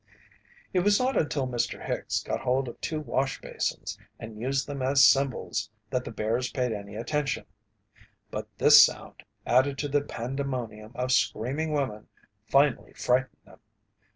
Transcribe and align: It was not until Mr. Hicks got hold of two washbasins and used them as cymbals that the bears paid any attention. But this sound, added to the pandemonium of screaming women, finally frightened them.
It 0.73 0.79
was 0.79 0.99
not 0.99 1.15
until 1.15 1.47
Mr. 1.47 1.85
Hicks 1.85 2.23
got 2.23 2.39
hold 2.41 2.67
of 2.67 2.81
two 2.81 2.99
washbasins 2.99 3.99
and 4.19 4.41
used 4.41 4.65
them 4.65 4.81
as 4.81 5.03
cymbals 5.05 5.69
that 5.91 6.05
the 6.05 6.11
bears 6.11 6.49
paid 6.51 6.71
any 6.71 6.95
attention. 6.95 7.45
But 8.31 8.47
this 8.57 8.83
sound, 8.83 9.21
added 9.45 9.77
to 9.77 9.87
the 9.87 10.01
pandemonium 10.01 10.93
of 10.95 11.11
screaming 11.11 11.71
women, 11.71 12.07
finally 12.47 12.93
frightened 12.93 13.37
them. 13.45 13.59